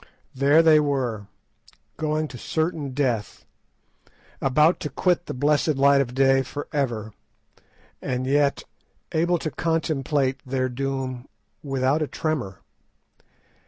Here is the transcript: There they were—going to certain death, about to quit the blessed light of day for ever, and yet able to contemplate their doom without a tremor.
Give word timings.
There 0.33 0.63
they 0.63 0.79
were—going 0.79 2.27
to 2.29 2.37
certain 2.39 2.89
death, 2.95 3.45
about 4.41 4.79
to 4.79 4.89
quit 4.89 5.27
the 5.27 5.33
blessed 5.35 5.75
light 5.75 6.01
of 6.01 6.15
day 6.15 6.41
for 6.41 6.67
ever, 6.73 7.13
and 8.01 8.25
yet 8.25 8.63
able 9.11 9.37
to 9.37 9.51
contemplate 9.51 10.39
their 10.43 10.69
doom 10.69 11.27
without 11.61 12.01
a 12.01 12.07
tremor. 12.07 12.61